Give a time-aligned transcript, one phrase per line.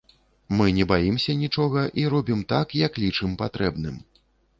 [0.59, 4.01] Мы не баімся нічога і робім так, як лічым патрэбным.